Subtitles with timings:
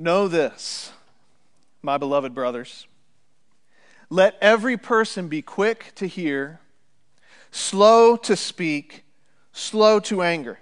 [0.00, 0.92] Know this,
[1.82, 2.86] my beloved brothers.
[4.08, 6.58] Let every person be quick to hear,
[7.50, 9.04] slow to speak,
[9.52, 10.58] slow to anger.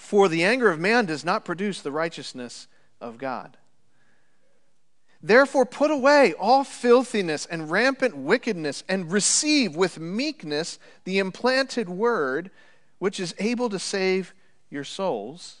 [0.00, 2.66] For the anger of man does not produce the righteousness
[2.98, 3.58] of God.
[5.22, 12.50] Therefore, put away all filthiness and rampant wickedness, and receive with meekness the implanted word,
[12.98, 14.32] which is able to save
[14.70, 15.60] your souls.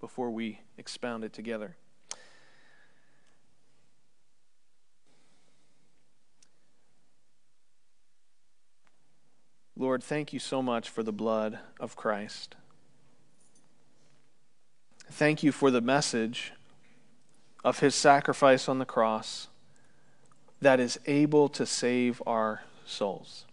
[0.00, 1.76] before we expound it together?
[9.78, 12.56] Lord, thank you so much for the blood of Christ.
[15.10, 16.52] Thank you for the message
[17.64, 19.48] of his sacrifice on the cross
[20.60, 23.45] that is able to save our souls.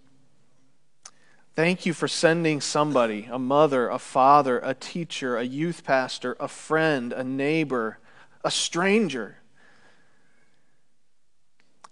[1.55, 6.47] Thank you for sending somebody, a mother, a father, a teacher, a youth pastor, a
[6.47, 7.99] friend, a neighbor,
[8.43, 9.37] a stranger,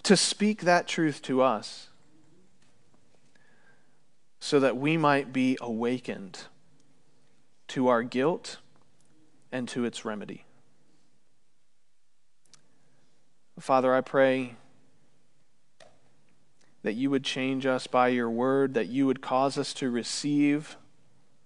[0.02, 1.90] to speak that truth to us
[4.40, 6.40] so that we might be awakened
[7.68, 8.58] to our guilt
[9.52, 10.44] and to its remedy.
[13.60, 14.56] Father, I pray
[16.84, 20.78] that you would change us by your word, that you would cause us to receive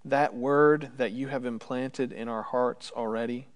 [0.04, 3.48] that word that you have implanted in our hearts already.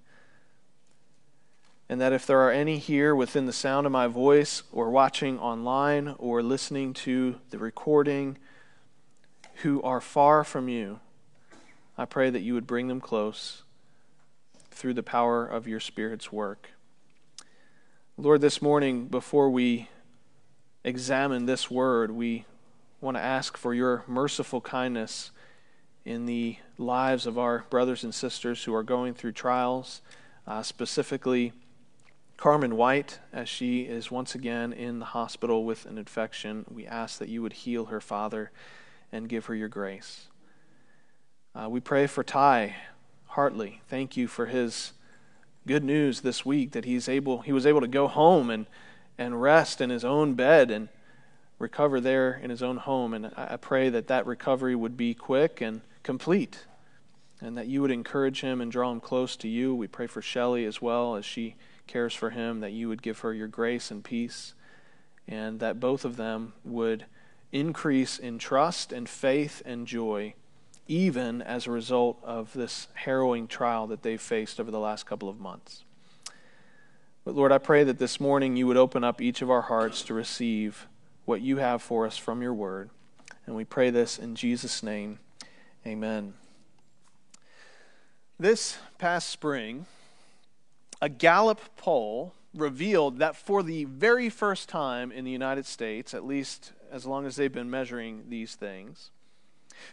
[1.88, 5.39] And that if there are any here within the sound of my voice, or watching
[5.39, 8.38] online, or listening to the recording,
[9.63, 11.00] who are far from you,
[11.97, 13.63] I pray that you would bring them close
[14.72, 16.69] through the power of your Spirit's work.
[18.18, 19.89] Lord, this morning, before we
[20.84, 22.45] examine this word, we
[23.01, 25.31] want to ask for your merciful kindness
[26.06, 30.01] in the lives of our brothers and sisters who are going through trials,
[30.47, 31.53] uh, specifically
[32.38, 36.66] Carmen White, as she is once again in the hospital with an infection.
[36.72, 38.51] We ask that you would heal her, Father,
[39.12, 40.28] and give her your grace.
[41.53, 42.75] Uh, we pray for Ty
[43.28, 43.81] Hartley.
[43.89, 44.94] Thank you for his
[45.68, 48.66] good news this week that he's able he was able to go home and
[49.19, 50.88] and rest in his own bed and
[51.59, 55.59] recover there in his own home and I, pray that that recovery would be quick
[55.59, 56.66] and complete
[57.41, 59.75] and that you would encourage him and draw him close to you.
[59.75, 63.19] We pray for Shelley as well as she cares for him that you would give
[63.19, 64.53] her your grace and peace
[65.28, 67.06] and that both of them would
[67.51, 70.34] increase in trust and faith and joy
[70.88, 75.30] even as a result of this harrowing trial that they've faced over the last couple
[75.30, 75.84] of months.
[77.29, 80.01] But Lord, I pray that this morning you would open up each of our hearts
[80.06, 80.88] to receive
[81.25, 82.90] what you have for us from your word.
[83.45, 85.19] And we pray this in Jesus' name.
[85.85, 86.34] Amen.
[88.39, 89.85] This past spring,
[91.03, 96.25] a Gallup poll revealed that for the very first time in the United States, at
[96.25, 99.12] least as long as they've been measuring these things,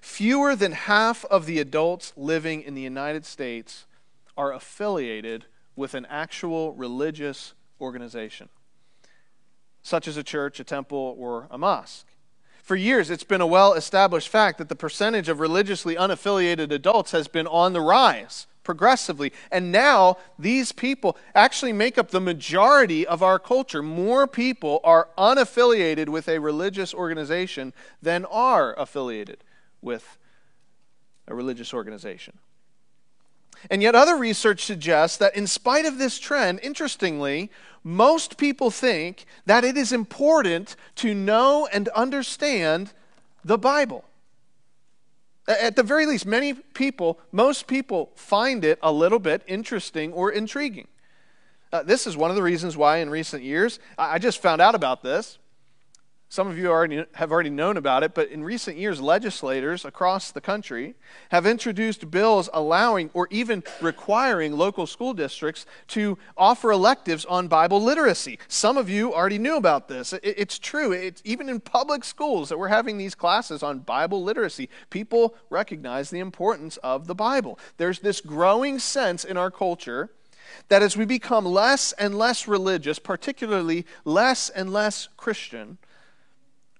[0.00, 3.84] Fewer than half of the adults living in the United States
[4.38, 5.44] are affiliated
[5.76, 8.48] with an actual religious organization,
[9.82, 12.06] such as a church, a temple, or a mosque.
[12.62, 17.12] For years, it's been a well established fact that the percentage of religiously unaffiliated adults
[17.12, 19.32] has been on the rise progressively.
[19.52, 23.82] And now, these people actually make up the majority of our culture.
[23.82, 27.72] More people are unaffiliated with a religious organization
[28.02, 29.44] than are affiliated
[29.80, 30.18] with
[31.28, 32.38] a religious organization.
[33.70, 37.50] And yet, other research suggests that in spite of this trend, interestingly,
[37.82, 42.92] most people think that it is important to know and understand
[43.44, 44.04] the Bible.
[45.48, 50.32] At the very least, many people, most people find it a little bit interesting or
[50.32, 50.88] intriguing.
[51.72, 54.60] Uh, this is one of the reasons why, in recent years, I, I just found
[54.60, 55.38] out about this.
[56.28, 60.32] Some of you already have already known about it, but in recent years, legislators across
[60.32, 60.96] the country
[61.30, 67.80] have introduced bills allowing or even requiring local school districts to offer electives on Bible
[67.80, 68.40] literacy.
[68.48, 70.12] Some of you already knew about this.
[70.20, 70.90] It's true.
[70.90, 74.68] It's even in public schools that we're having these classes on Bible literacy.
[74.90, 77.56] People recognize the importance of the Bible.
[77.76, 80.10] There's this growing sense in our culture
[80.68, 85.78] that as we become less and less religious, particularly less and less Christian,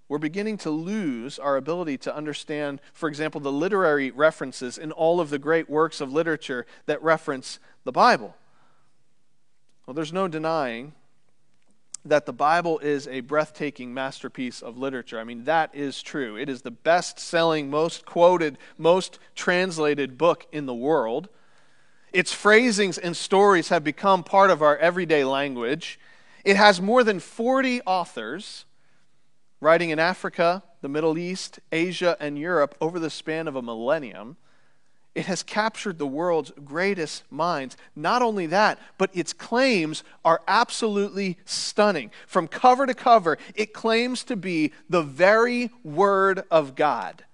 [0.08, 5.20] we're beginning to lose our ability to understand, for example, the literary references in all
[5.20, 8.36] of the great works of literature that reference the Bible.
[9.84, 10.92] Well, there's no denying
[12.04, 15.18] that the Bible is a breathtaking masterpiece of literature.
[15.18, 16.36] I mean, that is true.
[16.36, 21.28] It is the best selling, most quoted, most translated book in the world.
[22.12, 25.98] Its phrasings and stories have become part of our everyday language.
[26.44, 28.66] It has more than 40 authors
[29.60, 34.36] writing in Africa, the Middle East, Asia, and Europe over the span of a millennium.
[35.14, 37.78] It has captured the world's greatest minds.
[37.94, 42.10] Not only that, but its claims are absolutely stunning.
[42.26, 47.24] From cover to cover, it claims to be the very Word of God.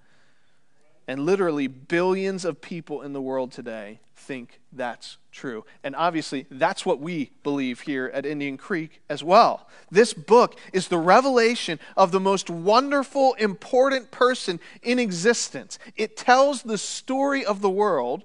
[1.08, 5.64] And literally, billions of people in the world today think that's true.
[5.82, 9.68] And obviously, that's what we believe here at Indian Creek as well.
[9.90, 15.78] This book is the revelation of the most wonderful, important person in existence.
[15.96, 18.22] It tells the story of the world,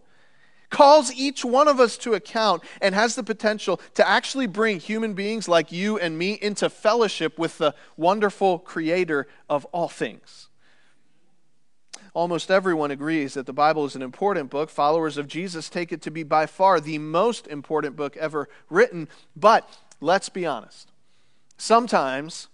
[0.70, 5.14] calls each one of us to account, and has the potential to actually bring human
[5.14, 10.48] beings like you and me into fellowship with the wonderful creator of all things
[12.18, 14.72] almost everyone agrees that the Bible is an important book.
[14.72, 19.08] Followers of Jesus take it to be by far the most important book ever written.
[19.36, 19.70] But
[20.02, 20.92] let's be honest.
[21.60, 22.48] Sometimes,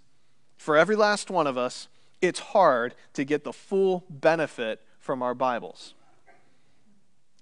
[0.58, 1.88] for every last one of us,
[2.20, 5.94] it's hard to get the full benefit from our Bibles.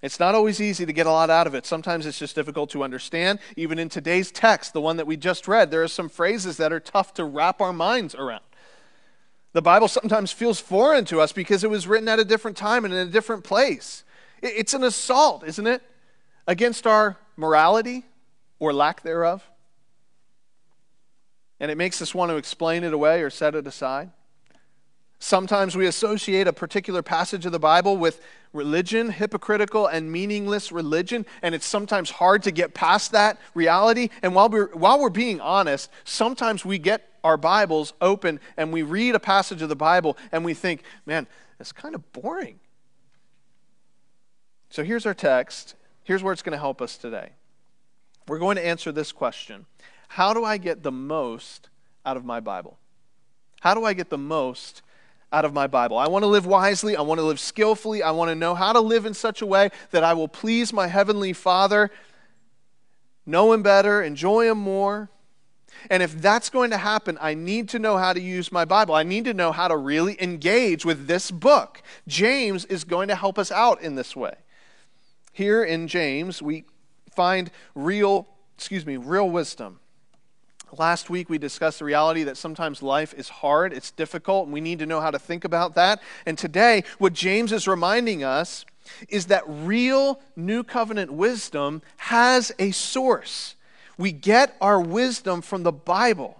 [0.01, 1.65] It's not always easy to get a lot out of it.
[1.65, 3.39] Sometimes it's just difficult to understand.
[3.57, 6.71] Even in today's text, the one that we just read, there are some phrases that
[6.71, 8.43] are tough to wrap our minds around.
[9.53, 12.85] The Bible sometimes feels foreign to us because it was written at a different time
[12.85, 14.03] and in a different place.
[14.41, 15.81] It's an assault, isn't it,
[16.47, 18.03] against our morality
[18.59, 19.43] or lack thereof?
[21.59, 24.09] And it makes us want to explain it away or set it aside.
[25.19, 28.21] Sometimes we associate a particular passage of the Bible with
[28.51, 34.09] religion, hypocritical and meaningless religion, and it's sometimes hard to get past that reality.
[34.21, 38.81] And while we're, while we're being honest, sometimes we get our Bibles open and we
[38.81, 41.27] read a passage of the Bible and we think, man,
[41.57, 42.59] that's kind of boring.
[44.69, 45.75] So here's our text.
[46.03, 47.29] Here's where it's going to help us today.
[48.27, 49.65] We're going to answer this question
[50.09, 51.69] How do I get the most
[52.05, 52.77] out of my Bible?
[53.61, 54.81] How do I get the most
[55.31, 55.97] out of my Bible?
[55.97, 56.97] I want to live wisely.
[56.97, 58.03] I want to live skillfully.
[58.03, 60.73] I want to know how to live in such a way that I will please
[60.73, 61.89] my Heavenly Father,
[63.25, 65.09] know Him better, enjoy Him more.
[65.89, 68.95] And if that's going to happen, I need to know how to use my Bible.
[68.95, 71.81] I need to know how to really engage with this book.
[72.07, 74.35] James is going to help us out in this way.
[75.31, 76.65] Here in James, we
[77.11, 79.79] find real, excuse me, real wisdom.
[80.77, 84.61] Last week, we discussed the reality that sometimes life is hard, it's difficult, and we
[84.61, 86.01] need to know how to think about that.
[86.25, 88.65] And today, what James is reminding us
[89.07, 93.55] is that real new covenant wisdom has a source.
[93.97, 96.37] We get our wisdom from the Bible.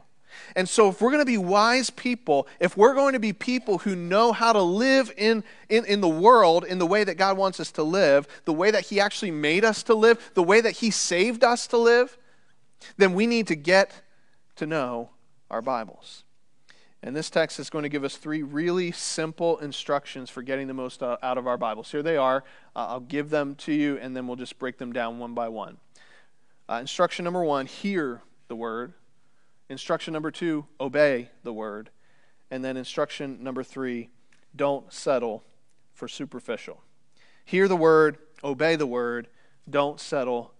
[0.55, 3.79] And so, if we're going to be wise people, if we're going to be people
[3.79, 7.37] who know how to live in, in, in the world in the way that God
[7.37, 10.61] wants us to live, the way that He actually made us to live, the way
[10.61, 12.17] that He saved us to live,
[12.97, 14.01] then we need to get
[14.55, 15.09] to know
[15.49, 16.23] our Bibles.
[17.01, 20.73] And this text is going to give us three really simple instructions for getting the
[20.73, 21.91] most uh, out of our Bibles.
[21.91, 22.45] Here they are.
[22.75, 25.49] Uh, I'll give them to you, and then we'll just break them down one by
[25.49, 25.77] one.
[26.73, 28.93] Uh, instruction number one hear the word.
[29.69, 31.91] Instruction number two obey the word.
[32.49, 34.09] And then instruction number three
[34.55, 35.43] don't settle
[35.93, 36.81] for superficial.
[37.45, 39.27] Hear the word, obey the word,
[39.69, 40.55] don't settle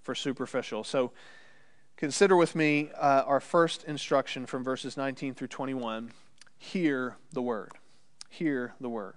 [0.00, 0.82] for superficial.
[0.82, 1.12] So
[1.98, 6.10] consider with me uh, our first instruction from verses 19 through 21
[6.56, 7.72] hear the word.
[8.30, 9.16] Hear the word.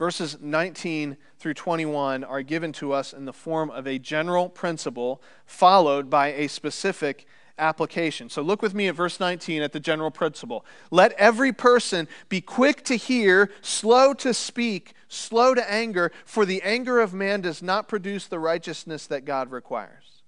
[0.00, 5.20] Verses 19 through 21 are given to us in the form of a general principle
[5.44, 7.26] followed by a specific
[7.58, 8.30] application.
[8.30, 10.64] So look with me at verse 19 at the general principle.
[10.90, 16.62] Let every person be quick to hear, slow to speak, slow to anger, for the
[16.62, 20.22] anger of man does not produce the righteousness that God requires.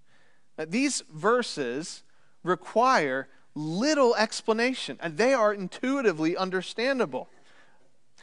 [0.58, 2.02] Now, These verses
[2.42, 7.30] require little explanation, and they are intuitively understandable.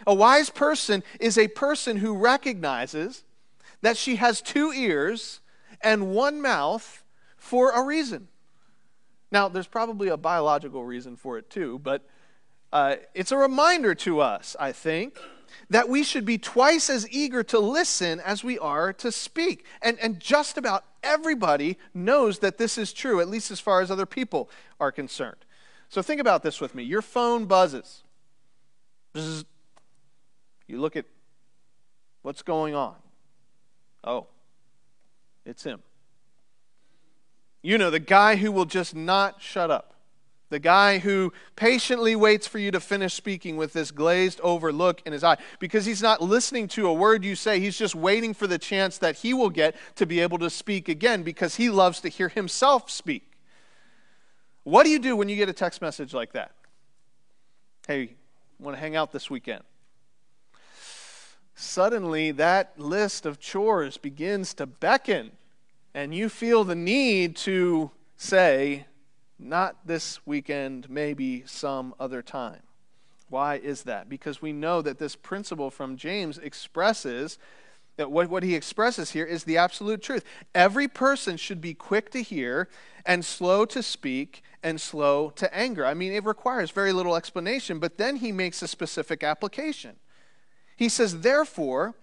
[0.08, 3.24] A wise person is a person who recognizes
[3.82, 5.40] that she has two ears
[5.82, 7.04] and one mouth
[7.38, 8.28] for a reason.
[9.32, 12.08] Now, there's probably a biological reason for it too, but
[12.72, 15.18] uh, it's a reminder to us, I think,
[15.70, 19.66] that we should be twice as eager to listen as we are to speak.
[19.82, 23.90] And, and just about everybody knows that this is true, at least as far as
[23.90, 25.38] other people are concerned.
[25.90, 26.84] So think about this with me.
[26.84, 28.04] Your phone buzzes.
[29.16, 29.46] Bzz.
[30.70, 31.06] You look at
[32.22, 32.94] what's going on.
[34.04, 34.28] Oh,
[35.44, 35.82] it's him.
[37.64, 39.96] You know, the guy who will just not shut up.
[40.50, 45.02] The guy who patiently waits for you to finish speaking with this glazed over look
[45.06, 47.60] in his eye because he's not listening to a word you say.
[47.60, 50.88] He's just waiting for the chance that he will get to be able to speak
[50.88, 53.32] again because he loves to hear himself speak.
[54.64, 56.52] What do you do when you get a text message like that?
[57.88, 58.16] Hey,
[58.60, 59.64] want to hang out this weekend?
[61.62, 65.32] Suddenly, that list of chores begins to beckon,
[65.94, 68.86] and you feel the need to say,
[69.38, 72.62] not this weekend, maybe some other time.
[73.28, 74.08] Why is that?
[74.08, 77.38] Because we know that this principle from James expresses
[77.98, 80.24] that what, what he expresses here is the absolute truth.
[80.56, 82.70] Every person should be quick to hear
[83.06, 85.86] and slow to speak and slow to anger.
[85.86, 89.98] I mean, it requires very little explanation, but then he makes a specific application.
[90.80, 91.94] He says, Therefore,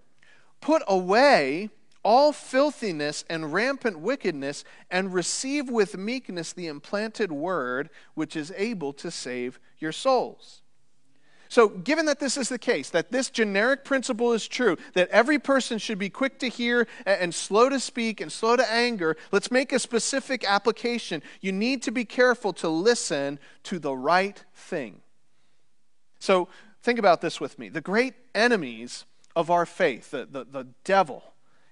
[0.61, 1.71] put away
[2.03, 8.93] all filthiness and rampant wickedness, and receive with meekness the implanted word which is able
[8.93, 10.61] to save your souls.
[11.49, 15.39] So, given that this is the case, that this generic principle is true, that every
[15.39, 19.49] person should be quick to hear and slow to speak and slow to anger, let's
[19.49, 21.23] make a specific application.
[21.41, 25.01] You need to be careful to listen to the right thing.
[26.19, 26.47] So,
[26.81, 27.69] think about this with me.
[27.69, 29.05] The great enemies
[29.35, 31.23] of our faith, the, the, the devil,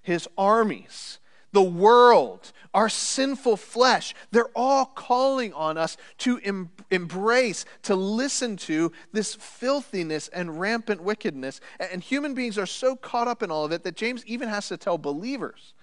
[0.02, 1.20] his armies,
[1.52, 8.58] the world, our sinful flesh, they're all calling on us to em- embrace, to listen
[8.58, 11.62] to this filthiness and rampant wickedness.
[11.80, 14.68] And human beings are so caught up in all of it that James even has
[14.68, 15.74] to tell believers,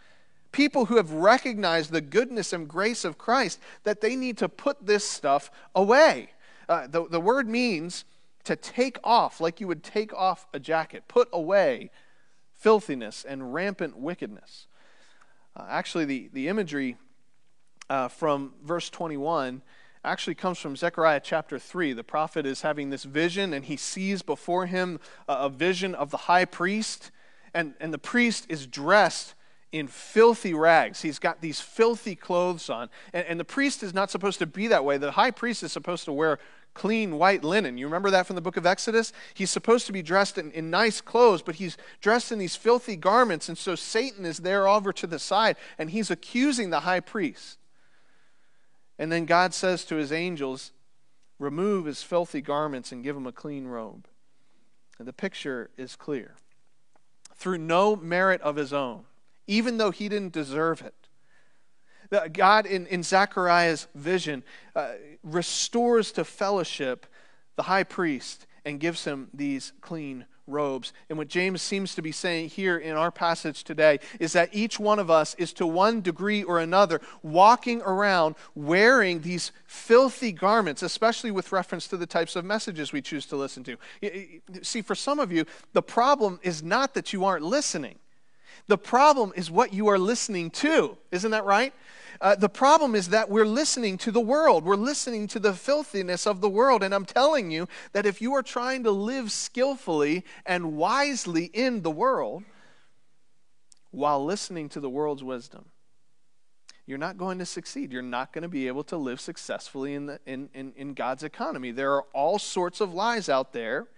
[0.52, 4.86] people who have recognized the goodness and grace of Christ, that they need to put
[4.86, 6.28] this stuff away.
[6.68, 8.04] Uh, the, the word means
[8.44, 11.90] to take off, like you would take off a jacket, put away
[12.52, 14.66] filthiness and rampant wickedness.
[15.56, 16.96] Uh, actually, the, the imagery
[17.90, 19.62] uh, from verse 21
[20.04, 21.92] actually comes from Zechariah chapter 3.
[21.92, 26.10] The prophet is having this vision, and he sees before him a, a vision of
[26.10, 27.10] the high priest,
[27.54, 29.34] and, and the priest is dressed
[29.72, 31.00] in filthy rags.
[31.00, 32.90] He's got these filthy clothes on.
[33.12, 34.98] And, and, the priest is not supposed to be that way.
[34.98, 36.38] The high priest is supposed to wear
[36.74, 37.76] clean white linen.
[37.78, 39.12] You remember that from the book of Exodus?
[39.34, 42.96] He's supposed to be dressed in, in, nice clothes, but he's dressed in these filthy
[42.96, 43.48] garments.
[43.48, 47.58] And so Satan is there over to the side, and he's accusing the high priest.
[48.98, 50.72] And then God says to his angels,
[51.38, 54.06] Remove his filthy garments and give him a clean robe.
[54.98, 56.36] And the picture is clear.
[57.34, 59.04] Through no merit of his own,
[59.48, 61.01] even though he didn't deserve it,
[62.32, 64.42] God, in, in Zechariah's vision,
[64.76, 64.92] uh,
[65.22, 67.06] restores to fellowship
[67.56, 70.92] the high priest and gives him these clean robes.
[71.08, 74.78] And what James seems to be saying here in our passage today is that each
[74.78, 80.82] one of us is to one degree or another walking around wearing these filthy garments,
[80.82, 83.76] especially with reference to the types of messages we choose to listen to.
[84.62, 87.98] See, for some of you, the problem is not that you aren't listening.
[88.68, 90.96] The problem is what you are listening to.
[91.10, 91.72] Isn't that right?
[92.22, 94.64] Uh, the problem is that we're listening to the world.
[94.64, 96.84] We're listening to the filthiness of the world.
[96.84, 101.82] And I'm telling you that if you are trying to live skillfully and wisely in
[101.82, 102.44] the world
[103.90, 105.64] while listening to the world's wisdom,
[106.86, 107.92] you're not going to succeed.
[107.92, 111.24] You're not going to be able to live successfully in, the, in, in, in God's
[111.24, 111.72] economy.
[111.72, 113.88] There are all sorts of lies out there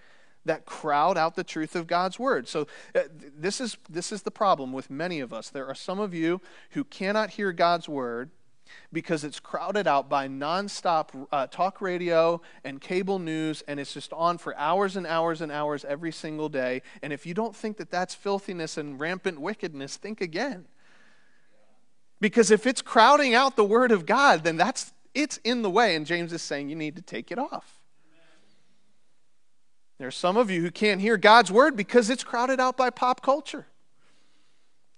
[0.44, 2.48] that crowd out the truth of God's word.
[2.48, 5.50] So uh, this is this is the problem with many of us.
[5.50, 8.30] There are some of you who cannot hear God's word
[8.92, 14.12] because it's crowded out by nonstop uh, talk radio and cable news, and it's just
[14.12, 16.82] on for hours and hours and hours every single day.
[17.02, 20.66] And if you don't think that that's filthiness and rampant wickedness, think again.
[22.20, 25.94] Because if it's crowding out the word of God, then that's it's in the way,
[25.94, 27.83] and James is saying you need to take it off.
[30.04, 32.90] There are some of you who can't hear God's word because it's crowded out by
[32.90, 33.68] pop culture.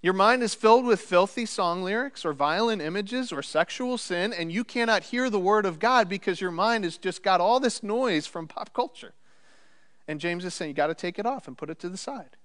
[0.02, 4.50] Your mind is filled with filthy song lyrics or violent images or sexual sin, and
[4.50, 7.84] you cannot hear the word of God because your mind has just got all this
[7.84, 9.14] noise from pop culture.
[10.08, 11.96] And James is saying you got to take it off and put it to the
[11.96, 12.36] side.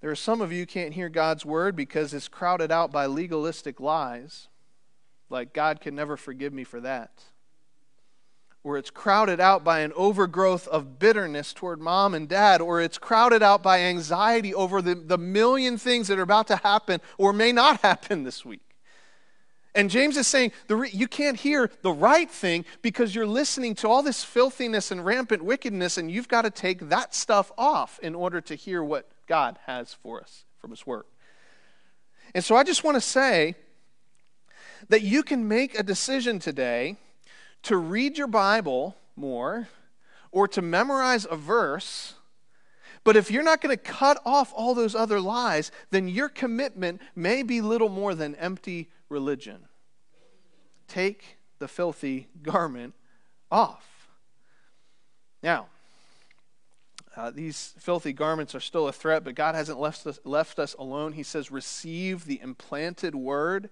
[0.00, 3.78] There are some of you can't hear God's word because it's crowded out by legalistic
[3.78, 4.48] lies,
[5.30, 7.22] like God can never forgive me for that
[8.68, 12.98] or it's crowded out by an overgrowth of bitterness toward mom and dad, or it's
[12.98, 17.32] crowded out by anxiety over the, the million things that are about to happen or
[17.32, 18.60] may not happen this week.
[19.74, 23.88] And James is saying the, you can't hear the right thing because you're listening to
[23.88, 28.14] all this filthiness and rampant wickedness, and you've got to take that stuff off in
[28.14, 31.04] order to hear what God has for us from His Word.
[32.34, 33.54] And so I just want to say
[34.90, 36.98] that you can make a decision today
[37.64, 39.68] to read your Bible more
[40.30, 42.14] or to memorize a verse.
[43.04, 47.00] But if you're not going to cut off all those other lies, then your commitment
[47.14, 49.66] may be little more than empty religion.
[50.86, 52.94] Take the filthy garment
[53.50, 54.08] off.
[55.42, 55.66] Now,
[57.16, 60.74] uh, these filthy garments are still a threat, but God hasn't left us, left us
[60.74, 61.14] alone.
[61.14, 63.70] He says, Receive the implanted word,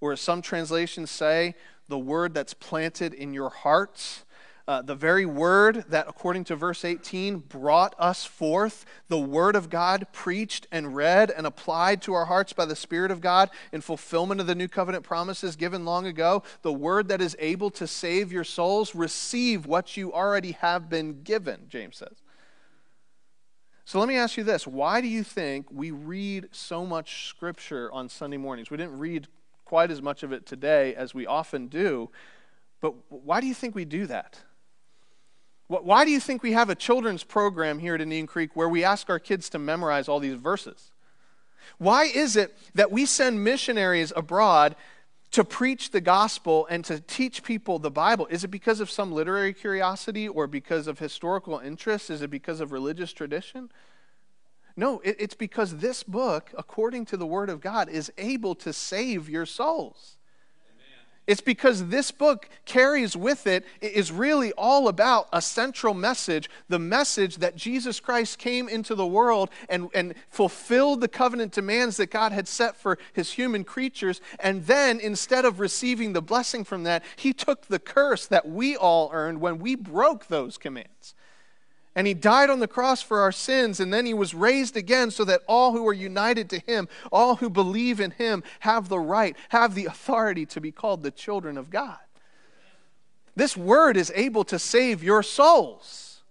[0.00, 1.54] or as some translations say,
[1.88, 4.24] the word that's planted in your hearts.
[4.66, 9.70] Uh, the very word that, according to verse 18, brought us forth, the word of
[9.70, 13.80] God preached and read and applied to our hearts by the Spirit of God in
[13.80, 17.86] fulfillment of the new covenant promises given long ago, the word that is able to
[17.86, 22.20] save your souls, receive what you already have been given, James says.
[23.86, 27.90] So let me ask you this why do you think we read so much scripture
[27.90, 28.70] on Sunday mornings?
[28.70, 29.28] We didn't read
[29.68, 32.10] quite as much of it today as we often do.
[32.80, 34.40] But why do you think we do that?
[35.68, 38.84] Why do you think we have a children's program here at Indian Creek where we
[38.84, 40.90] ask our kids to memorize all these verses?
[41.76, 44.74] Why is it that we send missionaries abroad
[45.32, 48.26] to preach the gospel and to teach people the Bible?
[48.30, 52.08] Is it because of some literary curiosity or because of historical interest?
[52.08, 53.70] Is it because of religious tradition?
[54.78, 58.72] No, it, it's because this book, according to the Word of God, is able to
[58.72, 60.18] save your souls.
[61.26, 66.78] It's because this book carries with it is really all about a central message, the
[66.78, 72.12] message that Jesus Christ came into the world and, and fulfilled the covenant demands that
[72.12, 74.20] God had set for his human creatures.
[74.38, 78.76] And then, instead of receiving the blessing from that, he took the curse that we
[78.76, 81.14] all earned when we broke those commands.
[81.98, 85.10] And he died on the cross for our sins, and then he was raised again
[85.10, 89.00] so that all who are united to him, all who believe in him, have the
[89.00, 91.98] right, have the authority to be called the children of God.
[93.34, 96.22] This word is able to save your souls.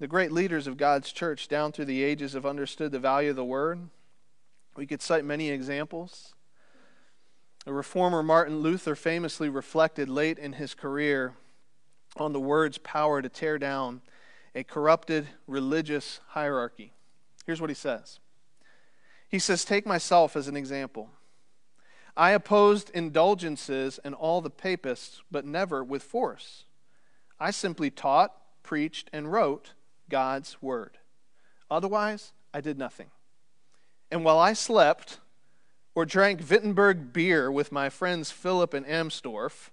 [0.00, 3.36] The great leaders of God's church down through the ages have understood the value of
[3.36, 3.78] the word.
[4.74, 6.34] We could cite many examples.
[7.64, 11.36] The reformer Martin Luther famously reflected late in his career
[12.16, 14.00] on the word's power to tear down
[14.54, 16.92] a corrupted religious hierarchy.
[17.46, 18.20] Here's what he says
[19.28, 21.10] He says, Take myself as an example.
[22.16, 26.64] I opposed indulgences and all the papists, but never with force.
[27.38, 29.74] I simply taught, preached, and wrote
[30.10, 30.98] God's word.
[31.70, 33.10] Otherwise, I did nothing.
[34.10, 35.20] And while I slept
[35.94, 39.70] or drank Wittenberg beer with my friends Philip and Amsdorf,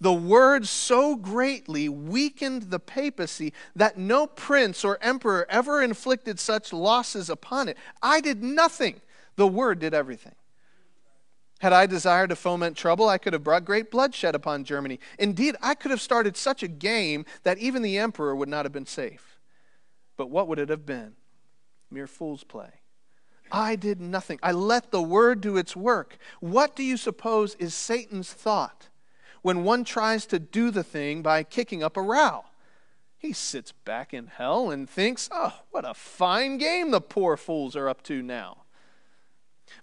[0.00, 6.72] the word so greatly weakened the papacy that no prince or emperor ever inflicted such
[6.72, 7.76] losses upon it.
[8.02, 9.00] I did nothing,
[9.36, 10.34] the word did everything.
[11.60, 14.98] Had I desired to foment trouble, I could have brought great bloodshed upon Germany.
[15.18, 18.72] Indeed, I could have started such a game that even the emperor would not have
[18.72, 19.38] been safe.
[20.16, 21.12] But what would it have been?
[21.90, 22.70] Mere fool's play.
[23.52, 24.38] I did nothing.
[24.42, 26.16] I let the word do its work.
[26.40, 28.89] What do you suppose is Satan's thought?
[29.42, 32.44] When one tries to do the thing by kicking up a row.
[33.18, 37.76] He sits back in hell and thinks, oh, what a fine game the poor fools
[37.76, 38.62] are up to now.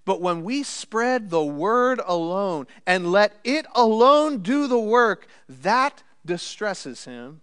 [0.06, 6.04] But when we spread the word alone and let it alone do the work, that
[6.26, 7.42] distresses him,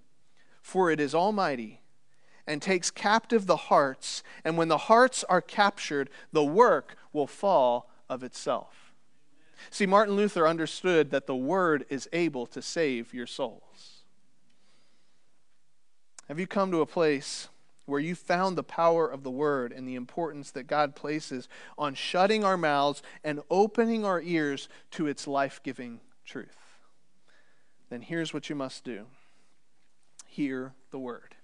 [0.60, 1.80] for it is almighty
[2.46, 4.22] and takes captive the hearts.
[4.44, 8.83] And when the hearts are captured, the work will fall of itself.
[9.70, 14.04] See, Martin Luther understood that the Word is able to save your souls.
[16.28, 17.48] Have you come to a place
[17.86, 21.94] where you found the power of the Word and the importance that God places on
[21.94, 26.56] shutting our mouths and opening our ears to its life giving truth?
[27.90, 29.06] Then here's what you must do.
[30.26, 31.34] Hear the Word,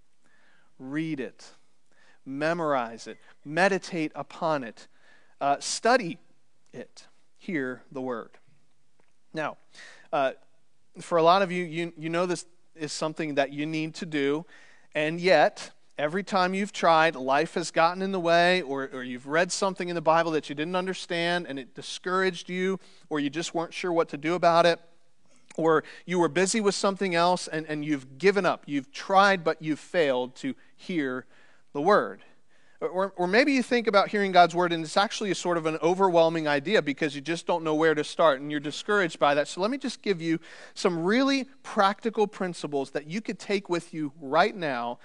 [0.78, 1.50] read it.
[2.26, 4.88] Memorize it, meditate upon it,
[5.40, 6.18] uh, study
[6.70, 7.06] it,
[7.40, 8.31] hear the word.
[9.35, 9.57] Now,
[10.12, 10.33] uh,
[11.00, 14.07] for a lot of you, you, you know this is something that you need to
[14.07, 14.44] do,
[14.94, 19.26] and yet, every time you've tried, life has gotten in the way, or, or you've
[19.26, 23.31] read something in the Bible that you didn't understand and it discouraged you, or you
[23.31, 24.79] just weren't sure what to do about it,
[25.57, 28.64] or you were busy with something else and, and you've given up.
[28.66, 31.26] You've tried, but you've failed to hear
[31.72, 32.20] the word.
[32.80, 35.66] Or, or maybe you think about hearing God's word and it's actually a sort of
[35.66, 39.34] an overwhelming idea because you just don't know where to start and you're discouraged by
[39.34, 39.48] that.
[39.48, 40.40] So let me just give you
[40.72, 44.98] some really practical principles that you could take with you right now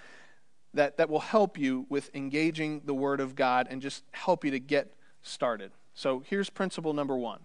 [0.73, 4.51] that, that will help you with engaging the word of God and just help you
[4.51, 5.71] to get started.
[5.93, 7.41] So here's principle number one.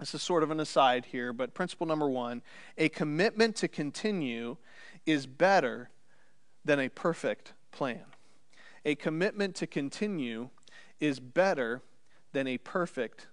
[0.00, 2.42] This is sort of an aside here, but principle number one
[2.76, 4.56] a commitment to continue
[5.06, 5.90] is better
[6.64, 8.02] than a perfect plan
[8.86, 10.48] a commitment to continue
[11.00, 11.82] is better
[12.32, 13.26] than a perfect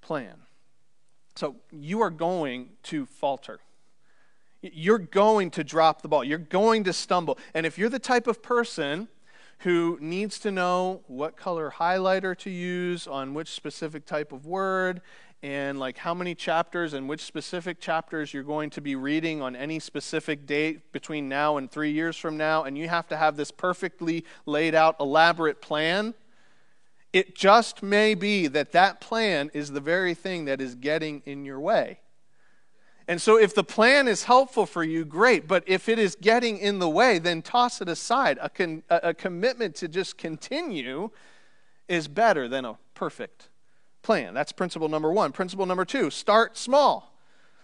[0.00, 0.34] plan.
[1.34, 3.58] So you are going to falter.
[4.60, 6.24] You're going to drop the ball.
[6.24, 7.38] You're going to stumble.
[7.54, 9.08] And if you're the type of person
[9.60, 15.00] who needs to know what color highlighter to use on which specific type of word
[15.42, 19.54] and like how many chapters and which specific chapters you're going to be reading on
[19.54, 23.36] any specific date between now and three years from now, and you have to have
[23.36, 26.14] this perfectly laid out, elaborate plan.
[27.12, 31.44] It just may be that that plan is the very thing that is getting in
[31.44, 32.00] your way.
[33.06, 35.48] And so, if the plan is helpful for you, great.
[35.48, 38.38] But if it is getting in the way, then toss it aside.
[38.42, 41.08] A, con- a commitment to just continue
[41.88, 43.47] is better than a perfect
[44.08, 44.32] plan.
[44.32, 45.32] That's principle number one.
[45.32, 47.12] Principle number two start small.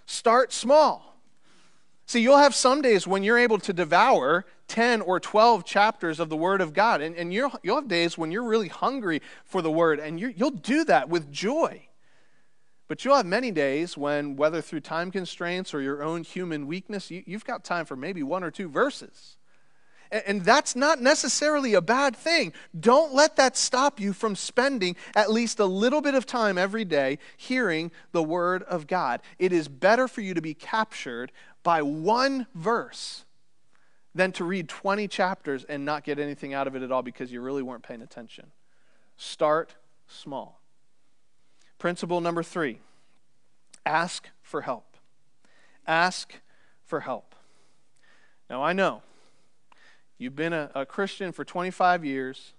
[0.04, 1.16] Start small.
[2.04, 6.28] See, you'll have some days when you're able to devour 10 or 12 chapters of
[6.28, 7.00] the Word of God.
[7.00, 10.34] And, and you'll, you'll have days when you're really hungry for the Word, and you
[10.36, 11.88] will do that with joy.
[12.88, 17.10] But you'll have many days when, whether through time constraints or your own human weakness,
[17.10, 19.38] you, you've got time for maybe one or two verses.
[20.10, 22.52] And that's not necessarily a bad thing.
[22.78, 26.84] Don't let that stop you from spending at least a little bit of time every
[26.84, 29.20] day hearing the Word of God.
[29.38, 33.24] It is better for you to be captured by one verse
[34.14, 37.32] than to read 20 chapters and not get anything out of it at all because
[37.32, 38.52] you really weren't paying attention.
[39.16, 39.74] Start
[40.06, 40.60] small.
[41.78, 42.78] Principle number three
[43.84, 44.96] ask for help.
[45.86, 46.40] Ask
[46.86, 47.34] for help.
[48.48, 49.02] Now, I know
[50.24, 52.54] You've been a, a Christian for 25 years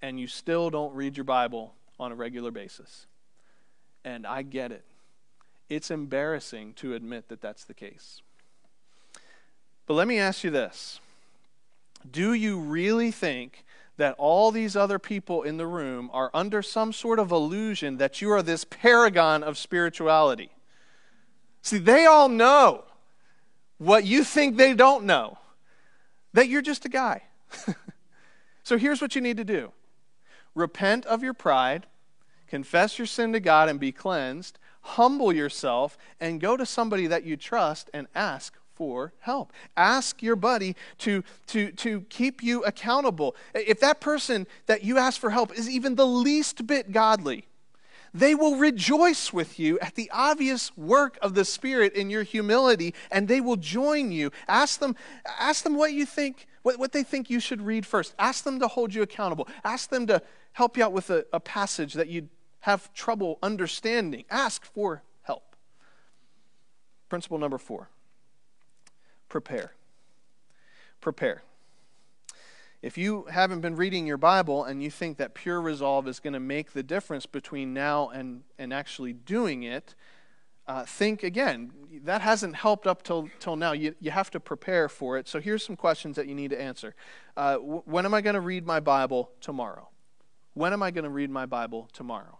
[0.00, 3.06] and you still don't read your Bible on a regular basis.
[4.04, 4.84] And I get it.
[5.68, 8.22] It's embarrassing to admit that that's the case.
[9.86, 11.00] But let me ask you this
[12.08, 13.64] Do you really think
[13.96, 18.22] that all these other people in the room are under some sort of illusion that
[18.22, 20.52] you are this paragon of spirituality?
[21.62, 22.84] See, they all know
[23.78, 25.38] what you think they don't know
[26.32, 27.22] that you're just a guy.
[28.62, 29.72] so here's what you need to do
[30.54, 31.86] repent of your pride,
[32.46, 37.24] confess your sin to God and be cleansed, humble yourself, and go to somebody that
[37.24, 39.52] you trust and ask for help.
[39.76, 43.36] Ask your buddy to, to, to keep you accountable.
[43.54, 47.46] If that person that you ask for help is even the least bit godly,
[48.14, 52.94] they will rejoice with you at the obvious work of the Spirit in your humility,
[53.10, 54.30] and they will join you.
[54.48, 58.14] Ask them, ask them what you think, what, what they think you should read first.
[58.18, 59.48] Ask them to hold you accountable.
[59.64, 60.22] Ask them to
[60.52, 62.28] help you out with a, a passage that you
[62.60, 64.24] have trouble understanding.
[64.30, 65.56] Ask for help.
[67.08, 67.88] Principle number four
[69.28, 69.72] prepare.
[71.00, 71.42] Prepare.
[72.82, 76.32] If you haven't been reading your Bible and you think that pure resolve is going
[76.32, 79.94] to make the difference between now and, and actually doing it,
[80.66, 81.70] uh, think again.
[82.04, 83.70] That hasn't helped up till, till now.
[83.72, 85.28] You, you have to prepare for it.
[85.28, 86.96] So here's some questions that you need to answer.
[87.36, 89.88] Uh, w- when am I going to read my Bible tomorrow?
[90.54, 92.38] When am I going to read my Bible tomorrow?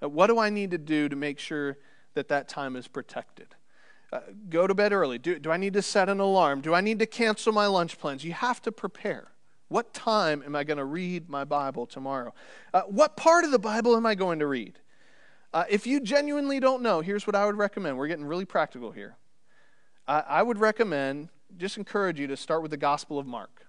[0.00, 1.78] Uh, what do I need to do to make sure
[2.14, 3.48] that that time is protected?
[4.12, 5.18] Uh, go to bed early.
[5.18, 6.60] Do, do I need to set an alarm?
[6.60, 8.24] Do I need to cancel my lunch plans?
[8.24, 9.32] You have to prepare.
[9.68, 12.32] What time am I going to read my Bible tomorrow?
[12.72, 14.78] Uh, what part of the Bible am I going to read?
[15.52, 17.98] Uh, if you genuinely don't know, here's what I would recommend.
[17.98, 19.16] We're getting really practical here.
[20.06, 23.66] I, I would recommend, just encourage you to start with the Gospel of Mark.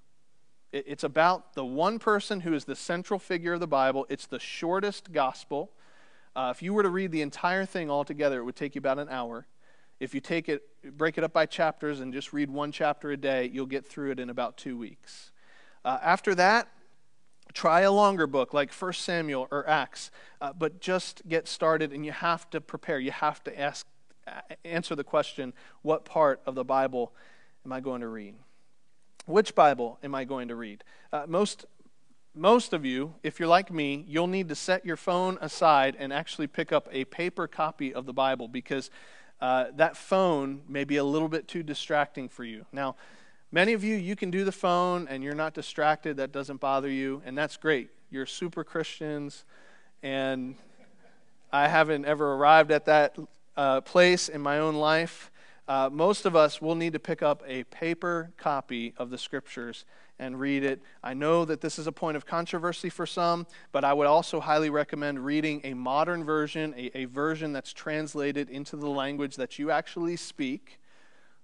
[0.72, 4.28] It, it's about the one person who is the central figure of the Bible, it's
[4.28, 5.72] the shortest gospel.
[6.36, 8.80] Uh, if you were to read the entire thing all together, it would take you
[8.80, 9.48] about an hour.
[10.00, 10.62] If you take it,
[10.96, 14.12] break it up by chapters and just read one chapter a day, you'll get through
[14.12, 15.32] it in about two weeks.
[15.88, 16.68] Uh, after that,
[17.58, 22.06] Try a longer book like 1 Samuel or Acts, uh, but just get started and
[22.06, 23.00] you have to prepare.
[23.00, 23.88] You have to ask,
[24.64, 27.14] answer the question what part of the Bible
[27.66, 28.36] am I going to read?
[29.26, 30.84] Which Bible am I going to read?
[31.12, 31.66] Uh, most,
[32.36, 36.14] most of you, if you're like me, you'll need to set your phone aside and
[36.14, 38.92] actually pick up a paper copy of the Bible because
[39.42, 42.68] uh, that phone may be a little bit too distracting for you.
[42.72, 42.96] Now,
[43.52, 46.18] Many of you, you can do the phone and you're not distracted.
[46.18, 47.90] That doesn't bother you, and that's great.
[48.12, 49.46] You're super Christians,
[50.04, 50.56] and
[51.52, 53.18] I haven't ever arrived at that
[53.56, 55.32] uh, place in my own life.
[55.66, 59.86] Uh, most of us will need to pick up a paper copy of the scriptures
[60.20, 60.82] and read it.
[61.02, 64.42] I know that this is a point of controversy for some, but I would also
[64.42, 69.58] highly recommend reading a modern version, a, a version that's translated into the language that
[69.58, 70.80] you actually speak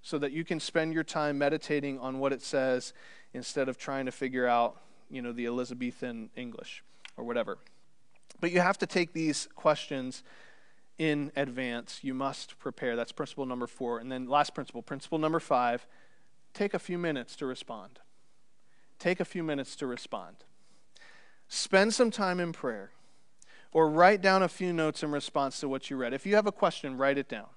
[0.03, 2.93] so that you can spend your time meditating on what it says
[3.33, 4.77] instead of trying to figure out,
[5.09, 6.83] you know, the Elizabethan English
[7.17, 7.57] or whatever.
[8.41, 10.21] But you have to take these questions
[10.97, 11.99] in advance.
[12.03, 12.97] You must prepare.
[12.97, 13.99] That's principle number four.
[13.99, 15.87] And then, last principle, principle number five
[16.53, 17.99] take a few minutes to respond.
[18.99, 20.35] Take a few minutes to respond.
[21.47, 22.91] Spend some time in prayer
[23.71, 26.13] or write down a few notes in response to what you read.
[26.13, 27.47] If you have a question, write it down.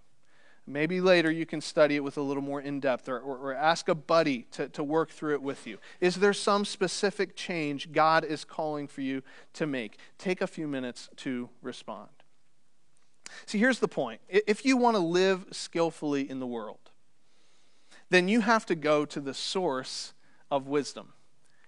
[0.66, 3.54] Maybe later you can study it with a little more in depth or, or, or,
[3.54, 5.78] ask a buddy to, to work through it with you.
[6.00, 9.96] Is there some specific change God is calling for you to make?
[10.18, 12.08] Take a few minutes to respond.
[13.46, 16.90] See, here's the point if you want to live skillfully in the world,
[18.10, 20.14] then you have to go to the source
[20.50, 21.12] of wisdom.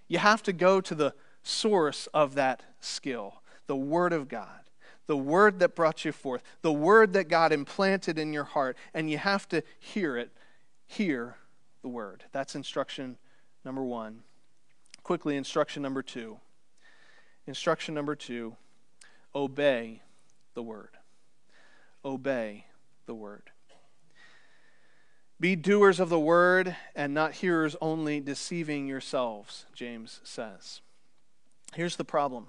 [0.08, 4.67] You have to go to the source of that skill, the Word of God
[5.08, 9.10] the word that brought you forth, the word that God implanted in your heart, and
[9.10, 10.30] you have to hear it.
[10.86, 11.36] Hear
[11.82, 12.24] the word.
[12.30, 13.16] That's instruction
[13.64, 14.20] number one.
[15.02, 16.38] Quickly, instruction number two.
[17.46, 18.56] Instruction number two
[19.34, 20.02] obey
[20.54, 20.90] the word.
[22.04, 22.66] Obey
[23.06, 23.50] the word.
[25.40, 30.82] Be doers of the word and not hearers only, deceiving yourselves, James says.
[31.74, 32.48] Here's the problem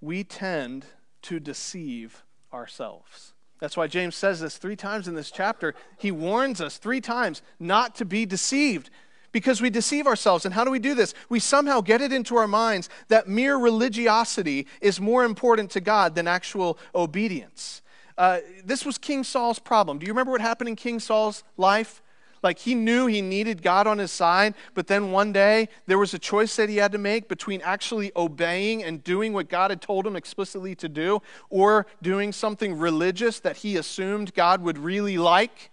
[0.00, 0.86] we tend
[1.24, 3.32] to deceive ourselves.
[3.60, 5.74] That's why James says this three times in this chapter.
[5.98, 8.90] He warns us three times not to be deceived
[9.32, 10.44] because we deceive ourselves.
[10.44, 11.14] And how do we do this?
[11.28, 16.14] We somehow get it into our minds that mere religiosity is more important to God
[16.14, 17.82] than actual obedience.
[18.16, 19.98] Uh, this was King Saul's problem.
[19.98, 22.00] Do you remember what happened in King Saul's life?
[22.44, 26.12] Like he knew he needed God on his side, but then one day there was
[26.12, 29.80] a choice that he had to make between actually obeying and doing what God had
[29.80, 35.16] told him explicitly to do or doing something religious that he assumed God would really
[35.16, 35.70] like.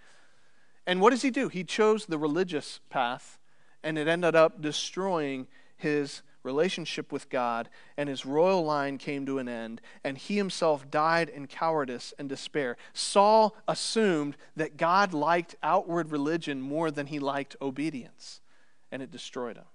[0.87, 1.49] And what does he do?
[1.49, 3.37] He chose the religious path,
[3.83, 9.39] and it ended up destroying his relationship with God, and his royal line came to
[9.39, 12.77] an end, and he himself died in cowardice and despair.
[12.93, 18.41] Saul assumed that God liked outward religion more than he liked obedience,
[18.91, 19.65] and it destroyed him.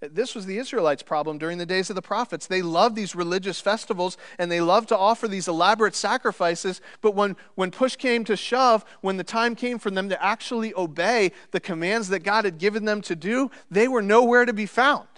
[0.00, 2.46] This was the Israelites' problem during the days of the prophets.
[2.46, 7.34] They loved these religious festivals and they loved to offer these elaborate sacrifices, but when,
[7.54, 11.60] when push came to shove, when the time came for them to actually obey the
[11.60, 15.08] commands that God had given them to do, they were nowhere to be found.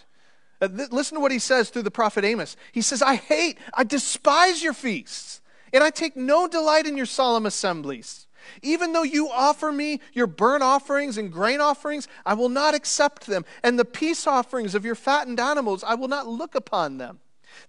[0.61, 2.57] Uh, listen to what he says through the prophet Amos.
[2.73, 5.41] He says, I hate, I despise your feasts,
[5.73, 8.27] and I take no delight in your solemn assemblies.
[8.63, 13.27] Even though you offer me your burnt offerings and grain offerings, I will not accept
[13.27, 13.45] them.
[13.63, 17.21] And the peace offerings of your fattened animals, I will not look upon them.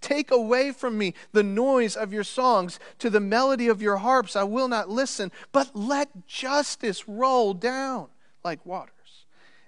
[0.01, 2.79] Take away from me the noise of your songs.
[2.99, 5.31] To the melody of your harps, I will not listen.
[5.51, 8.07] But let justice roll down
[8.43, 9.25] like waters,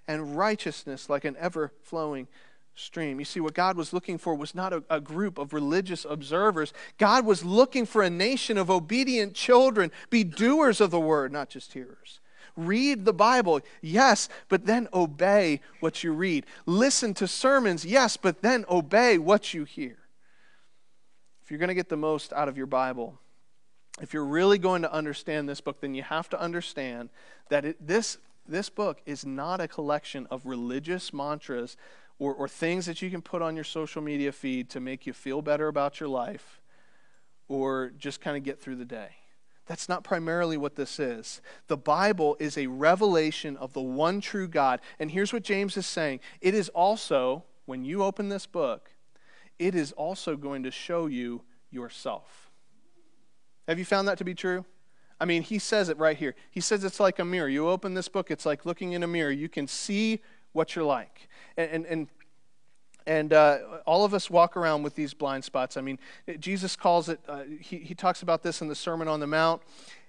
[0.07, 2.27] and righteousness like an ever flowing
[2.75, 3.19] stream.
[3.19, 6.73] You see, what God was looking for was not a, a, group of religious observers.
[6.97, 9.91] God was looking for a nation of obedient children.
[10.09, 12.19] Be doers of the word, not just hearers.
[12.57, 16.45] Read the Bible, yes, but then obey what you read.
[16.65, 19.97] Listen to sermons, yes, but then obey what you hear.
[21.43, 23.17] If you're going to get the most out of your Bible,
[24.01, 27.09] if you're really going to understand this book, then you have to understand
[27.49, 31.77] that it, this, this book is not a collection of religious mantras
[32.21, 35.11] or, or things that you can put on your social media feed to make you
[35.11, 36.61] feel better about your life
[37.47, 39.09] or just kind of get through the day.
[39.65, 41.41] That's not primarily what this is.
[41.65, 44.81] The Bible is a revelation of the one true God.
[44.99, 48.91] And here's what James is saying it is also, when you open this book,
[49.57, 52.51] it is also going to show you yourself.
[53.67, 54.63] Have you found that to be true?
[55.19, 56.35] I mean, he says it right here.
[56.51, 57.49] He says it's like a mirror.
[57.49, 59.31] You open this book, it's like looking in a mirror.
[59.31, 60.21] You can see
[60.53, 61.29] what you're like.
[61.57, 62.07] And, and,
[63.07, 65.77] and uh, all of us walk around with these blind spots.
[65.77, 65.99] I mean,
[66.39, 69.61] Jesus calls it, uh, he, he talks about this in the Sermon on the Mount.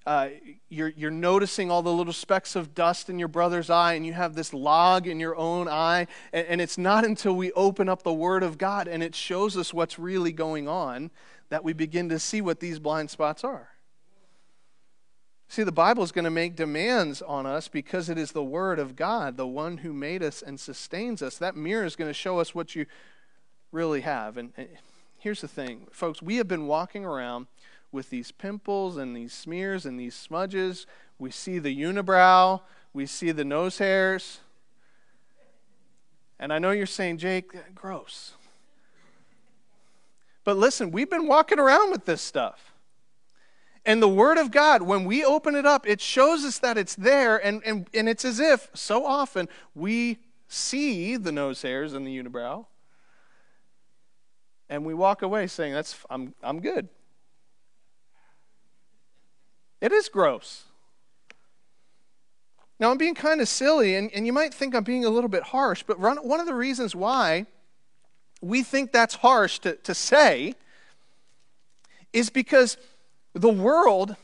[0.04, 0.30] Uh,
[0.68, 4.12] you're, you're noticing all the little specks of dust in your brother's eye, and you
[4.12, 6.06] have this log in your own eye.
[6.32, 9.56] And, and it's not until we open up the Word of God and it shows
[9.56, 11.10] us what's really going on
[11.50, 13.68] that we begin to see what these blind spots are.
[15.52, 18.78] See, the Bible is going to make demands on us because it is the Word
[18.78, 21.36] of God, the one who made us and sustains us.
[21.36, 22.86] That mirror is going to show us what you
[23.70, 24.38] really have.
[24.38, 24.66] And, and
[25.18, 27.48] here's the thing, folks, we have been walking around
[27.92, 30.86] with these pimples and these smears and these smudges.
[31.18, 32.62] We see the unibrow,
[32.94, 34.40] we see the nose hairs.
[36.40, 38.32] And I know you're saying, Jake, gross.
[40.44, 42.71] But listen, we've been walking around with this stuff.
[43.84, 46.94] And the Word of God, when we open it up, it shows us that it's
[46.94, 52.06] there, and, and, and it's as if so often we see the nose hairs and
[52.06, 52.66] the unibrow,
[54.68, 56.88] and we walk away saying, That's I'm I'm good.
[59.80, 60.64] It is gross.
[62.78, 65.28] Now, I'm being kind of silly, and, and you might think I'm being a little
[65.28, 67.46] bit harsh, but run, one of the reasons why
[68.40, 70.54] we think that's harsh to, to say
[72.12, 72.76] is because
[73.34, 74.16] the world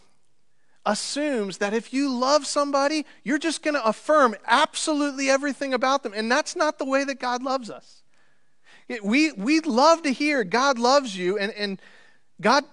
[0.87, 6.13] assumes that if you love somebody, you're just going to affirm absolutely everything about them.
[6.15, 8.03] And that's not the way that God loves us.
[8.89, 11.81] It, we, we love to hear God loves you, and, and
[12.41, 12.65] God,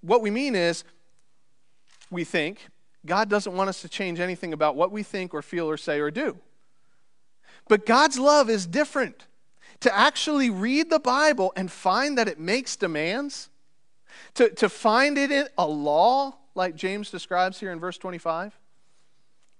[0.00, 0.84] what we mean is,
[2.10, 2.68] we think,
[3.04, 5.98] God doesn't want us to change anything about what we think or feel or say
[5.98, 6.38] or do.
[7.66, 9.26] But God's love is different.
[9.80, 13.48] To actually read the Bible and find that it makes demands,
[14.34, 18.58] to, to find it in a law, like James describes here in verse 25,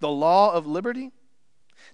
[0.00, 1.12] the law of liberty.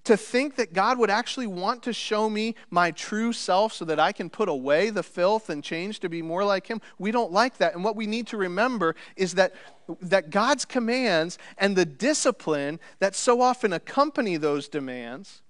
[0.04, 4.00] To think that God would actually want to show me my true self so that
[4.00, 7.32] I can put away the filth and change to be more like Him, we don't
[7.32, 7.74] like that.
[7.74, 9.54] And what we need to remember is that,
[10.00, 15.42] that God's commands and the discipline that so often accompany those demands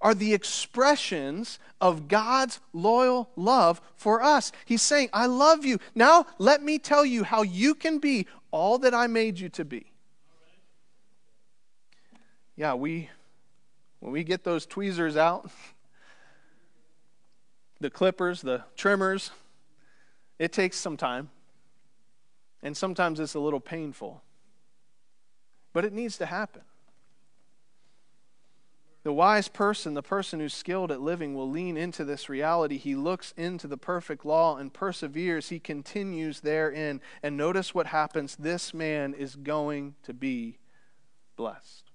[0.00, 4.52] are the expressions of God's loyal love for us.
[4.64, 5.78] He's saying, I love you.
[5.94, 9.64] Now let me tell you how you can be all that I made you to
[9.64, 9.92] be.
[12.56, 13.10] Yeah, we
[14.00, 15.50] when we get those tweezers out,
[17.80, 19.30] the clippers, the trimmers,
[20.38, 21.30] it takes some time.
[22.62, 24.22] And sometimes it's a little painful.
[25.72, 26.62] But it needs to happen.
[29.04, 32.76] The wise person, the person who's skilled at living, will lean into this reality.
[32.76, 35.48] He looks into the perfect law and perseveres.
[35.48, 37.00] He continues therein.
[37.22, 38.36] And notice what happens.
[38.36, 40.58] This man is going to be
[41.36, 41.87] blessed.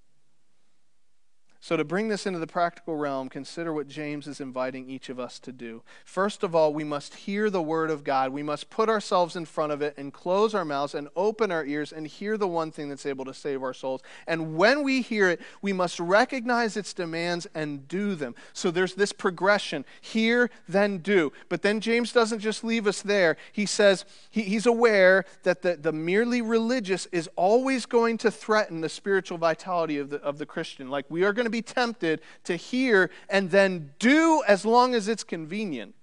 [1.63, 5.17] So, to bring this into the practical realm, consider what James is inviting each of
[5.17, 5.82] us to do.
[6.04, 8.34] First of all, we must hear the word of God.
[8.34, 11.63] We must put ourselves in front of it and close our mouths and open our
[11.63, 14.02] ears and hear the one thing that's able to save our souls.
[14.28, 18.36] And when we hear it, we must recognize its demands and do them.
[18.52, 21.32] So, there's this progression hear, then do.
[21.47, 23.38] But then James doesn't just leave us there.
[23.54, 28.82] He says he, he's aware that the, the merely religious is always going to threaten
[28.82, 30.89] the spiritual vitality of the, of the Christian.
[30.89, 35.08] Like, we are going to be tempted to hear and then do as long as
[35.08, 35.96] it's convenient.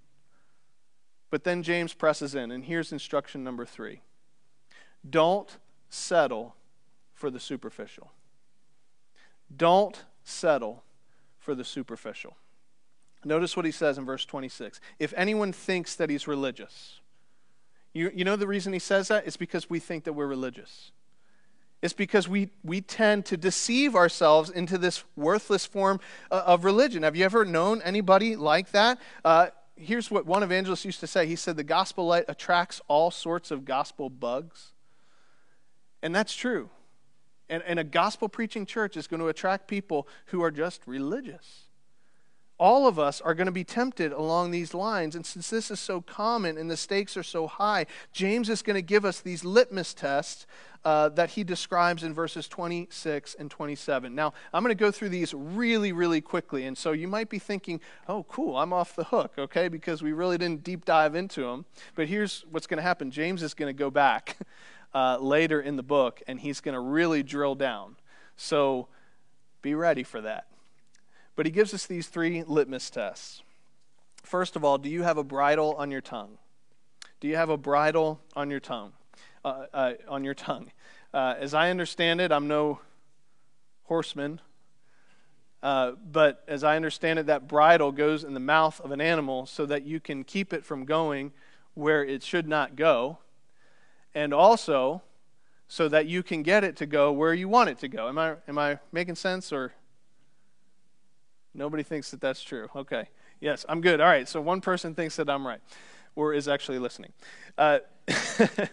[1.28, 4.00] But then James presses in, and here's instruction number three
[5.08, 5.58] don't
[5.90, 6.54] settle
[7.12, 8.12] for the superficial.
[9.54, 10.84] Don't settle
[11.38, 12.36] for the superficial.
[13.24, 14.80] Notice what he says in verse 26.
[14.98, 17.00] If anyone thinks that he's religious,
[17.92, 19.26] you, you know the reason he says that?
[19.26, 20.92] It's because we think that we're religious.
[21.82, 27.04] It's because we, we tend to deceive ourselves into this worthless form uh, of religion.
[27.04, 28.98] Have you ever known anybody like that?
[29.24, 33.10] Uh, here's what one evangelist used to say he said, The gospel light attracts all
[33.10, 34.72] sorts of gospel bugs.
[36.02, 36.68] And that's true.
[37.48, 41.69] And, and a gospel preaching church is going to attract people who are just religious
[42.60, 45.16] all of us are going to be tempted along these lines.
[45.16, 48.74] And since this is so common and the stakes are so high, James is going
[48.74, 50.46] to give us these litmus tests
[50.84, 54.14] uh, that he describes in verses 26 and 27.
[54.14, 56.66] Now, I'm going to go through these really, really quickly.
[56.66, 60.12] And so you might be thinking, oh, cool, I'm off the hook, okay, because we
[60.12, 61.64] really didn't deep dive into them.
[61.94, 64.36] But here's what's going to happen James is going to go back
[64.94, 67.96] uh, later in the book and he's going to really drill down.
[68.36, 68.88] So
[69.62, 70.46] be ready for that.
[71.40, 73.42] But he gives us these three litmus tests.
[74.22, 76.36] First of all, do you have a bridle on your tongue?
[77.18, 78.92] Do you have a bridle on your tongue?
[79.42, 80.70] Uh, uh, on your tongue.
[81.14, 82.80] Uh, as I understand it, I'm no
[83.84, 84.42] horseman,
[85.62, 89.46] Uh, but as I understand it, that bridle goes in the mouth of an animal
[89.46, 91.32] so that you can keep it from going
[91.74, 93.18] where it should not go,
[94.14, 95.02] and also
[95.68, 98.08] so that you can get it to go where you want it to go.
[98.08, 99.72] Am I, am I making sense or
[101.54, 102.68] nobody thinks that that's true?
[102.74, 103.08] Okay.
[103.40, 104.00] Yes, I'm good.
[104.00, 104.28] All right.
[104.28, 105.60] So one person thinks that I'm right
[106.14, 107.12] or is actually listening.
[107.56, 107.78] Uh,
[108.48, 108.68] and,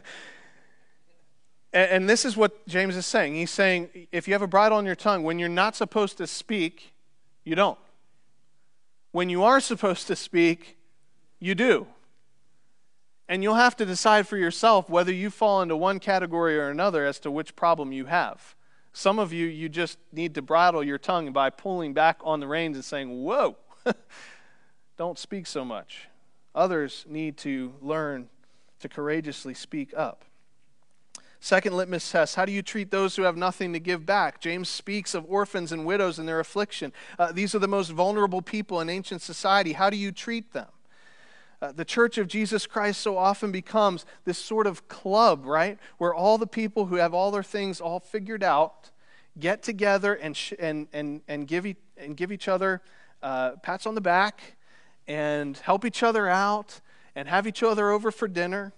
[1.73, 3.35] and this is what James is saying.
[3.35, 6.27] He's saying if you have a bridle on your tongue, when you're not supposed to
[6.27, 6.93] speak,
[7.43, 7.79] you don't.
[9.11, 10.77] When you are supposed to speak,
[11.39, 11.87] you do.
[13.29, 17.05] And you'll have to decide for yourself whether you fall into one category or another
[17.05, 18.55] as to which problem you have.
[18.97, 22.47] Some of you, you just need to bridle your tongue by pulling back on the
[22.47, 23.55] reins and saying, Whoa,
[24.97, 26.07] don't speak so much.
[26.55, 28.27] Others need to learn
[28.79, 30.25] to courageously speak up.
[31.39, 34.41] Second litmus test how do you treat those who have nothing to give back?
[34.41, 36.91] James speaks of orphans and widows and their affliction.
[37.19, 39.73] Uh, these are the most vulnerable people in ancient society.
[39.73, 40.69] How do you treat them?
[41.59, 45.79] Uh, the church of Jesus Christ so often becomes this sort of club, right?
[45.97, 48.91] Where all the people who have all their things all figured out
[49.39, 52.81] get together and, sh- and, and, and, give, e- and give each other
[53.23, 54.55] uh, pats on the back
[55.07, 56.81] and help each other out
[57.15, 58.73] and have each other over for dinner.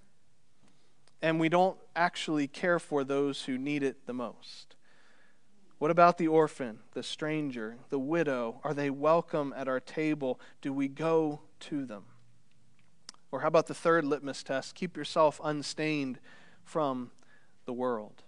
[1.22, 4.78] And we don't actually care for those who need it the most.
[5.80, 8.62] What about the orphan, the stranger, the widow?
[8.64, 10.40] Are they welcome at our table?
[10.62, 12.04] Do we go to them?
[13.32, 14.76] Or how about the third litmus test?
[14.76, 16.20] Keep yourself unstained
[16.64, 17.12] from
[17.66, 18.24] the world.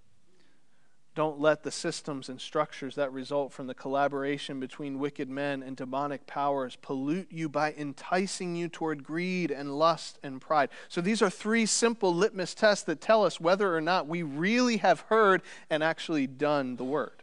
[1.13, 5.75] Don't let the systems and structures that result from the collaboration between wicked men and
[5.75, 10.69] demonic powers pollute you by enticing you toward greed and lust and pride.
[10.87, 14.77] So, these are three simple litmus tests that tell us whether or not we really
[14.77, 17.20] have heard and actually done the word.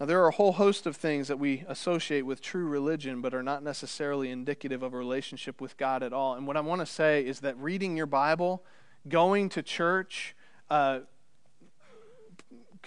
[0.00, 3.34] Now, there are a whole host of things that we associate with true religion, but
[3.34, 6.34] are not necessarily indicative of a relationship with God at all.
[6.34, 8.62] And what I want to say is that reading your Bible,
[9.08, 10.36] going to church,
[10.70, 11.00] uh,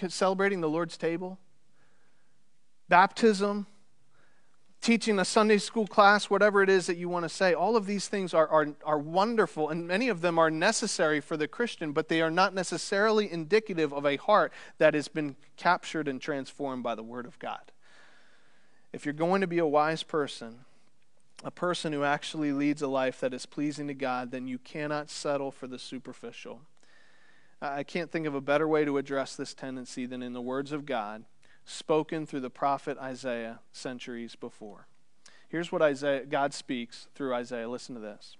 [0.08, 1.38] celebrating the Lord's table,
[2.88, 3.68] baptism,
[4.82, 7.86] teaching a Sunday school class, whatever it is that you want to say, all of
[7.86, 11.92] these things are, are, are wonderful, and many of them are necessary for the Christian,
[11.92, 16.82] but they are not necessarily indicative of a heart that has been captured and transformed
[16.82, 17.72] by the Word of God.
[18.92, 20.66] If you're going to be a wise person,
[21.44, 25.10] a person who actually leads a life that is pleasing to God, then you cannot
[25.10, 26.62] settle for the superficial.
[27.62, 30.72] I can't think of a better way to address this tendency than in the words
[30.72, 31.26] of God
[31.66, 34.88] spoken through the prophet Isaiah centuries before.
[35.48, 37.70] Here's what Isaiah, God speaks through Isaiah.
[37.70, 38.38] Listen to this.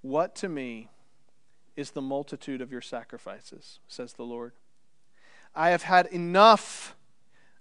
[0.00, 0.88] What to me
[1.76, 4.52] is the multitude of your sacrifices, says the Lord.
[5.54, 6.96] I have had enough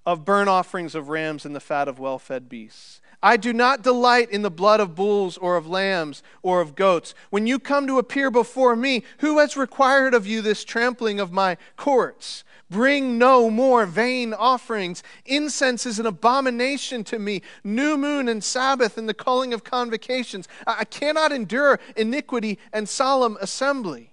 [0.05, 3.01] of burnt offerings of rams and the fat of well fed beasts.
[3.23, 7.15] I do not delight in the blood of bulls or of lambs or of goats.
[7.29, 11.31] When you come to appear before me, who has required of you this trampling of
[11.31, 12.43] my courts?
[12.69, 15.03] Bring no more vain offerings.
[15.25, 17.41] Incense is an abomination to me.
[17.63, 20.47] New moon and Sabbath and the calling of convocations.
[20.67, 24.12] I cannot endure iniquity and solemn assembly.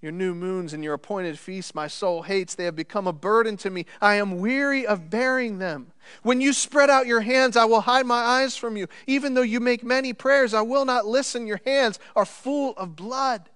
[0.00, 2.54] Your new moons and your appointed feasts my soul hates.
[2.54, 3.84] They have become a burden to me.
[4.00, 5.92] I am weary of bearing them.
[6.22, 8.86] When you spread out your hands, I will hide my eyes from you.
[9.06, 11.46] Even though you make many prayers, I will not listen.
[11.46, 13.50] Your hands are full of blood.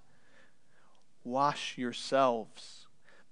[1.24, 2.82] Wash yourselves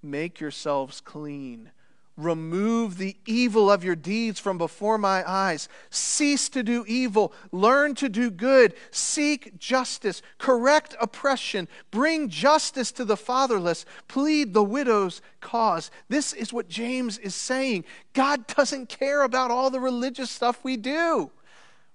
[0.03, 1.71] Make yourselves clean.
[2.17, 5.69] Remove the evil of your deeds from before my eyes.
[5.89, 7.33] Cease to do evil.
[7.51, 8.73] Learn to do good.
[8.91, 10.21] Seek justice.
[10.37, 11.67] Correct oppression.
[11.89, 13.85] Bring justice to the fatherless.
[14.07, 15.89] Plead the widow's cause.
[16.09, 17.85] This is what James is saying.
[18.13, 21.31] God doesn't care about all the religious stuff we do.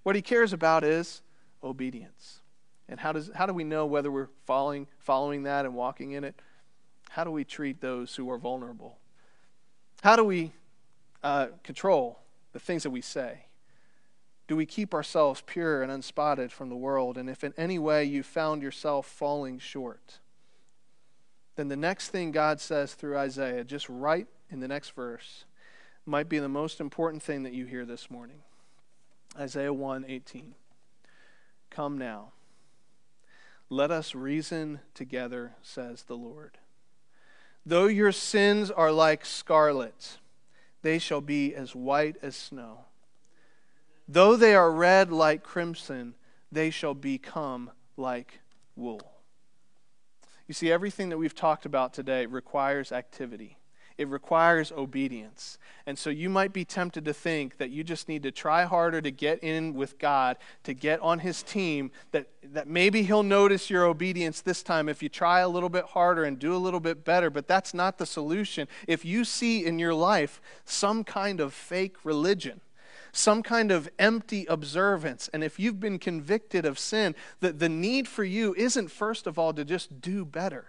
[0.03, 1.21] What he cares about is
[1.63, 2.41] obedience.
[2.89, 6.25] And how, does, how do we know whether we're following, following that and walking in
[6.25, 6.41] it?
[7.11, 8.99] How do we treat those who are vulnerable?
[10.03, 10.53] How do we
[11.23, 12.21] uh, control
[12.53, 13.47] the things that we say?
[14.49, 17.19] Do we keep ourselves pure and unspotted from the world?
[17.19, 20.21] And if in any way you found yourself falling short,
[21.57, 25.45] then the next thing God says through Isaiah, just right in the next verse,
[26.05, 28.43] might be the most important thing that you hear this morning.
[29.37, 30.55] Isaiah 1 18.
[31.71, 32.33] Come now.
[33.69, 36.59] Let us reason together, says the Lord.
[37.69, 40.19] Though your sins are like scarlet,
[40.83, 42.85] they shall be as white as snow.
[44.07, 46.15] Though they are red like crimson,
[46.53, 48.39] they shall become like
[48.77, 49.17] wool.
[50.47, 53.59] You see, everything that we've talked about today requires activity.
[53.99, 55.59] It requires obedience.
[55.87, 59.01] And so you might be tempted to think that you just need to try harder
[59.01, 63.71] to get in with God, to get on His team, that, that maybe He'll notice
[63.71, 66.81] your obedience this time if you try a little bit harder and do a little
[66.81, 67.31] bit better.
[67.31, 68.69] But that's not the solution.
[68.87, 72.61] If you see in your life some kind of fake religion,
[73.13, 75.31] some kind of empty observance.
[75.33, 79.39] And if you've been convicted of sin, that the need for you isn't, first of
[79.39, 80.67] all, to just do better.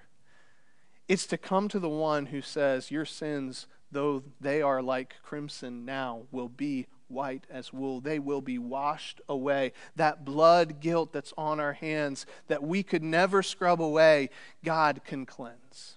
[1.08, 5.86] It's to come to the one who says, Your sins, though they are like crimson
[5.86, 8.02] now, will be white as wool.
[8.02, 9.72] They will be washed away.
[9.96, 14.30] That blood guilt that's on our hands that we could never scrub away,
[14.64, 15.96] God can cleanse.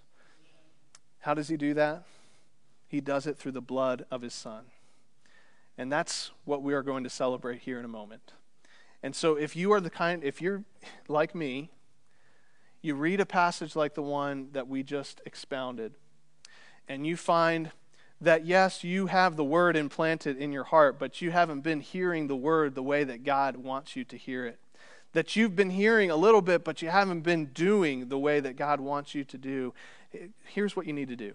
[1.21, 2.05] How does He do that?
[2.87, 4.65] He does it through the blood of His Son.
[5.77, 8.33] And that's what we are going to celebrate here in a moment.
[9.03, 10.65] And so if you are the kind, if you're
[11.09, 11.71] like me,
[12.83, 15.95] you read a passage like the one that we just expounded,
[16.89, 17.72] and you find
[18.20, 22.26] that yes, you have the word implanted in your heart, but you haven't been hearing
[22.26, 24.59] the word the way that God wants you to hear it.
[25.12, 28.57] That you've been hearing a little bit, but you haven't been doing the way that
[28.57, 29.74] God wants you to do.
[30.45, 31.35] Here's what you need to do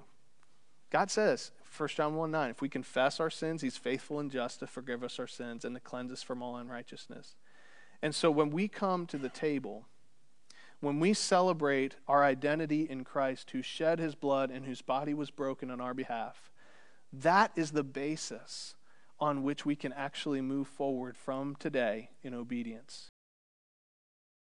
[0.92, 4.60] God says, 1 John 1 9, if we confess our sins, he's faithful and just
[4.60, 7.36] to forgive us our sins and to cleanse us from all unrighteousness.
[8.02, 9.86] And so when we come to the table,
[10.80, 15.32] when we celebrate our identity in Christ, who shed his blood and whose body was
[15.32, 16.52] broken on our behalf,
[17.12, 18.76] that is the basis
[19.20, 23.12] on which we can actually move forward from today in obedience.